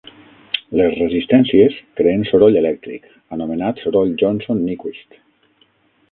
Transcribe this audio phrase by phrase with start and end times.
[0.79, 3.05] Les resistències creen soroll elèctric,
[3.37, 5.21] anomenat soroll Johnson-Nyquist.